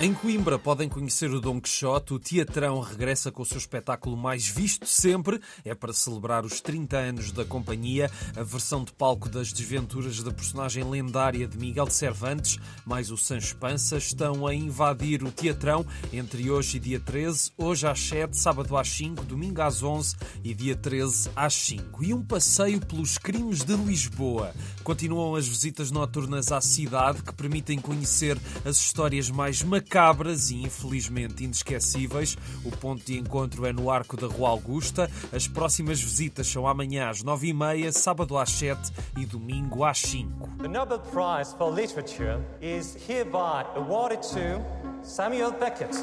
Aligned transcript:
Em 0.00 0.14
Coimbra 0.14 0.60
podem 0.60 0.88
conhecer 0.88 1.28
o 1.32 1.40
Dom 1.40 1.60
Quixote. 1.60 2.14
O 2.14 2.20
Teatrão 2.20 2.78
regressa 2.78 3.32
com 3.32 3.42
o 3.42 3.44
seu 3.44 3.58
espetáculo 3.58 4.16
mais 4.16 4.46
visto 4.46 4.86
sempre. 4.86 5.40
É 5.64 5.74
para 5.74 5.92
celebrar 5.92 6.44
os 6.44 6.60
30 6.60 6.96
anos 6.96 7.32
da 7.32 7.44
companhia. 7.44 8.08
A 8.36 8.44
versão 8.44 8.84
de 8.84 8.92
palco 8.92 9.28
das 9.28 9.52
desventuras 9.52 10.22
da 10.22 10.30
personagem 10.30 10.84
lendária 10.84 11.48
de 11.48 11.58
Miguel 11.58 11.86
de 11.86 11.94
Cervantes, 11.94 12.60
mais 12.86 13.10
o 13.10 13.16
Sancho 13.16 13.56
Pança, 13.56 13.96
estão 13.96 14.46
a 14.46 14.54
invadir 14.54 15.24
o 15.24 15.32
Teatrão 15.32 15.84
entre 16.12 16.48
hoje 16.48 16.76
e 16.76 16.80
dia 16.80 17.00
13. 17.00 17.50
Hoje 17.58 17.88
às 17.88 17.98
7, 17.98 18.36
sábado 18.36 18.76
às 18.76 18.88
5, 18.88 19.24
domingo 19.24 19.62
às 19.62 19.82
11 19.82 20.14
e 20.44 20.54
dia 20.54 20.76
13 20.76 21.30
às 21.34 21.54
5. 21.54 22.04
E 22.04 22.14
um 22.14 22.22
passeio 22.22 22.78
pelos 22.86 23.18
crimes 23.18 23.64
de 23.64 23.74
Lisboa. 23.74 24.54
Continuam 24.84 25.34
as 25.34 25.48
visitas 25.48 25.90
noturnas 25.90 26.52
à 26.52 26.60
cidade 26.60 27.20
que 27.20 27.34
permitem 27.34 27.80
conhecer 27.80 28.38
as 28.64 28.76
histórias 28.76 29.28
mais 29.28 29.60
macabras 29.60 29.87
macabras 29.88 30.50
e 30.50 30.62
infelizmente 30.62 31.42
inesquecíveis. 31.42 32.36
O 32.62 32.70
ponto 32.70 33.02
de 33.02 33.18
encontro 33.18 33.64
é 33.64 33.72
no 33.72 33.90
Arco 33.90 34.18
da 34.18 34.26
Rua 34.26 34.50
Augusta. 34.50 35.10
As 35.32 35.48
próximas 35.48 35.98
visitas 35.98 36.46
são 36.46 36.66
amanhã 36.66 37.08
às 37.08 37.24
9h30, 37.24 37.90
sábado 37.92 38.36
às 38.36 38.50
7 38.50 38.92
e 39.16 39.24
domingo 39.24 39.84
às 39.84 39.98
5. 40.00 40.58
The 40.58 40.68
Nobel 40.68 40.98
Prize 40.98 41.56
for 41.56 41.74
Literature 41.74 42.38
is 42.60 42.96
hereby 43.08 43.64
awarded 43.74 44.20
to 44.20 44.62
Samuel 45.02 45.52
Beckett. 45.52 45.96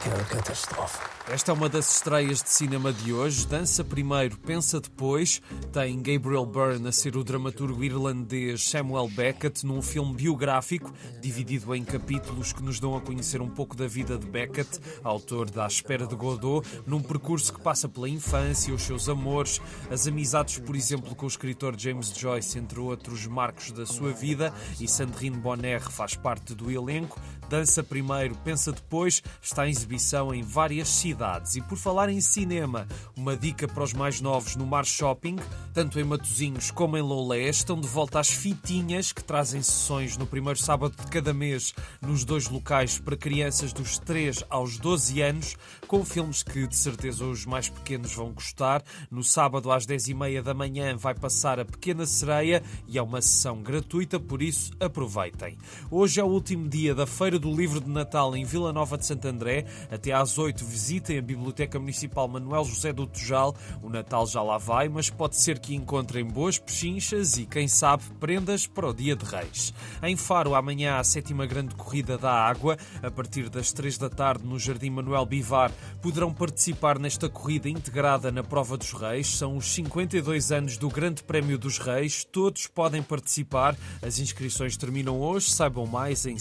Que 0.00 0.10
catástrofe. 0.36 0.98
Esta 1.30 1.50
é 1.50 1.54
uma 1.54 1.68
das 1.68 1.96
estreias 1.96 2.42
de 2.42 2.48
cinema 2.48 2.90
de 2.90 3.12
hoje. 3.12 3.46
Dança 3.46 3.84
primeiro, 3.84 4.38
pensa 4.38 4.80
depois. 4.80 5.42
Tem 5.72 6.00
Gabriel 6.00 6.46
Byrne 6.46 6.88
a 6.88 6.92
ser 6.92 7.16
o 7.16 7.24
dramaturgo 7.24 7.84
irlandês 7.84 8.62
Samuel 8.62 9.08
Beckett 9.08 9.66
num 9.66 9.82
filme 9.82 10.14
biográfico 10.14 10.90
dividido 11.20 11.74
em 11.74 11.84
capítulos 11.84 12.52
que 12.52 12.62
nos 12.62 12.80
dão 12.80 12.96
a 12.96 13.00
conhecer 13.00 13.42
um 13.42 13.48
pouco 13.50 13.76
da 13.76 13.86
vida 13.86 14.16
de 14.16 14.26
Beckett, 14.26 14.80
autor 15.04 15.50
da 15.50 15.66
Espera 15.66 16.06
de 16.06 16.14
Godot, 16.14 16.66
num 16.86 17.02
percurso 17.02 17.52
que 17.52 17.60
passa 17.60 17.88
pela 17.88 18.08
infância, 18.08 18.72
os 18.72 18.82
seus 18.82 19.06
amores, 19.08 19.60
as 19.90 20.06
amizades, 20.06 20.58
por 20.58 20.76
exemplo, 20.76 21.14
com 21.14 21.26
o 21.26 21.28
escritor 21.28 21.78
James 21.78 22.08
Joyce, 22.16 22.58
entre 22.58 22.80
outros 22.80 23.26
marcos 23.26 23.70
da 23.72 23.84
sua 23.84 24.12
vida, 24.12 24.54
e 24.80 24.88
Sandrine 24.88 25.36
Bonner 25.36 25.82
faz 25.82 26.14
parte 26.14 26.54
do 26.54 26.70
elenco. 26.70 27.20
Dança 27.48 27.82
primeiro, 27.82 28.34
pensa 28.44 28.72
depois, 28.72 29.22
está 29.40 29.66
em 29.66 29.70
exibição 29.70 30.34
em 30.34 30.42
várias 30.42 30.88
cidades. 30.88 31.56
E 31.56 31.62
por 31.62 31.78
falar 31.78 32.10
em 32.10 32.20
cinema, 32.20 32.86
uma 33.16 33.34
dica 33.36 33.66
para 33.66 33.82
os 33.82 33.94
mais 33.94 34.20
novos 34.20 34.54
no 34.54 34.66
Mar 34.66 34.84
Shopping, 34.84 35.36
tanto 35.72 35.98
em 35.98 36.04
Matozinhos 36.04 36.70
como 36.70 36.96
em 36.98 37.02
Loulé, 37.02 37.48
estão 37.48 37.80
de 37.80 37.88
volta 37.88 38.20
às 38.20 38.28
fitinhas 38.28 39.12
que 39.12 39.24
trazem 39.24 39.62
sessões 39.62 40.16
no 40.16 40.26
primeiro 40.26 40.58
sábado 40.58 40.94
de 40.94 41.06
cada 41.10 41.32
mês 41.32 41.74
nos 42.02 42.24
dois 42.24 42.48
locais 42.48 42.98
para 42.98 43.16
crianças 43.16 43.72
dos 43.72 43.98
3 43.98 44.44
aos 44.50 44.76
12 44.76 45.22
anos, 45.22 45.56
com 45.86 46.04
filmes 46.04 46.42
que 46.42 46.66
de 46.66 46.76
certeza 46.76 47.24
os 47.24 47.46
mais 47.46 47.68
pequenos 47.68 48.12
vão 48.12 48.32
gostar. 48.32 48.82
No 49.10 49.24
sábado 49.24 49.70
às 49.72 49.86
10h30 49.86 50.42
da 50.42 50.52
manhã 50.52 50.96
vai 50.96 51.14
passar 51.14 51.58
a 51.58 51.64
Pequena 51.64 52.04
Sereia 52.04 52.62
e 52.86 52.98
é 52.98 53.02
uma 53.02 53.22
sessão 53.22 53.62
gratuita, 53.62 54.20
por 54.20 54.42
isso 54.42 54.72
aproveitem. 54.78 55.56
Hoje 55.90 56.20
é 56.20 56.24
o 56.24 56.28
último 56.28 56.68
dia 56.68 56.94
da 56.94 57.06
Feira 57.06 57.37
do 57.38 57.54
Livro 57.54 57.80
de 57.80 57.88
Natal 57.88 58.36
em 58.36 58.44
Vila 58.44 58.72
Nova 58.72 58.98
de 58.98 59.06
Santo 59.06 59.26
André. 59.26 59.64
Até 59.90 60.12
às 60.12 60.38
8 60.38 60.64
visite 60.64 60.88
visitem 60.88 61.18
a 61.18 61.22
Biblioteca 61.22 61.78
Municipal 61.78 62.26
Manuel 62.26 62.64
José 62.64 62.92
do 62.92 63.06
Tujal. 63.06 63.54
O 63.82 63.88
Natal 63.88 64.26
já 64.26 64.42
lá 64.42 64.58
vai, 64.58 64.88
mas 64.88 65.10
pode 65.10 65.36
ser 65.36 65.58
que 65.58 65.74
encontrem 65.74 66.24
boas 66.24 66.58
pechinchas 66.58 67.36
e, 67.36 67.44
quem 67.46 67.68
sabe, 67.68 68.04
prendas 68.18 68.66
para 68.66 68.88
o 68.88 68.94
Dia 68.94 69.14
de 69.14 69.24
Reis. 69.24 69.74
Em 70.02 70.16
Faro, 70.16 70.54
amanhã, 70.54 70.96
a 70.96 71.04
sétima 71.04 71.46
grande 71.46 71.74
corrida 71.74 72.16
da 72.16 72.32
água. 72.32 72.76
A 73.02 73.10
partir 73.10 73.48
das 73.48 73.72
três 73.72 73.98
da 73.98 74.08
tarde, 74.08 74.46
no 74.46 74.58
Jardim 74.58 74.90
Manuel 74.90 75.26
Bivar, 75.26 75.70
poderão 76.00 76.32
participar 76.32 76.98
nesta 76.98 77.28
corrida 77.28 77.68
integrada 77.68 78.32
na 78.32 78.42
Prova 78.42 78.76
dos 78.76 78.92
Reis. 78.92 79.36
São 79.36 79.56
os 79.56 79.66
52 79.66 80.50
anos 80.52 80.78
do 80.78 80.88
Grande 80.88 81.22
Prémio 81.22 81.58
dos 81.58 81.78
Reis. 81.78 82.24
Todos 82.24 82.66
podem 82.66 83.02
participar. 83.02 83.76
As 84.00 84.18
inscrições 84.18 84.76
terminam 84.76 85.20
hoje. 85.20 85.50
Saibam 85.50 85.86
mais 85.86 86.24
em 86.24 86.38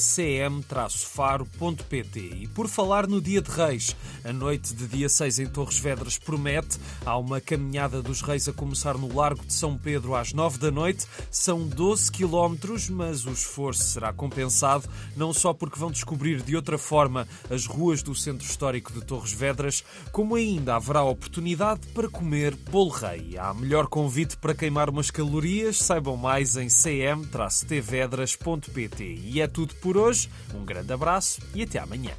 cm-faro.pt. 0.89 2.19
E 2.41 2.47
por 2.47 2.67
falar 2.67 3.05
no 3.07 3.21
Dia 3.21 3.41
de 3.41 3.51
Reis, 3.51 3.95
a 4.23 4.31
noite 4.31 4.73
de 4.73 4.87
dia 4.87 5.09
6 5.09 5.39
em 5.39 5.47
Torres 5.47 5.79
Vedras 5.79 6.17
promete. 6.17 6.79
Há 7.05 7.17
uma 7.17 7.41
caminhada 7.41 8.01
dos 8.01 8.21
reis 8.21 8.47
a 8.47 8.53
começar 8.53 8.97
no 8.97 9.13
Largo 9.13 9.45
de 9.45 9.51
São 9.53 9.77
Pedro 9.77 10.15
às 10.15 10.31
9 10.33 10.57
da 10.57 10.71
noite. 10.71 11.05
São 11.29 11.67
12 11.67 12.11
quilómetros, 12.11 12.89
mas 12.89 13.25
o 13.25 13.31
esforço 13.31 13.83
será 13.83 14.13
compensado, 14.13 14.87
não 15.15 15.33
só 15.33 15.53
porque 15.53 15.79
vão 15.79 15.91
descobrir 15.91 16.41
de 16.41 16.55
outra 16.55 16.77
forma 16.77 17.27
as 17.49 17.65
ruas 17.65 18.03
do 18.03 18.15
centro 18.15 18.45
histórico 18.45 18.93
de 18.93 19.03
Torres 19.03 19.31
Vedras, 19.31 19.83
como 20.11 20.35
ainda 20.35 20.75
haverá 20.75 21.03
oportunidade 21.03 21.87
para 21.87 22.09
comer 22.09 22.55
bolo 22.55 22.89
rei. 22.89 23.37
Há 23.37 23.53
melhor 23.53 23.87
convite 23.87 24.35
para 24.37 24.55
queimar 24.55 24.89
umas 24.89 25.11
calorias, 25.11 25.77
saibam 25.77 26.17
mais 26.17 26.55
em 26.55 26.69
cm-tvedras.pt. 26.69 29.03
E 29.03 29.41
é 29.41 29.47
tudo 29.47 29.75
por 29.75 29.97
hoje. 29.97 30.29
Um 30.53 30.63
grande 30.77 30.93
abraço 30.93 31.41
e 31.55 31.63
até 31.63 31.79
amanhã. 31.79 32.11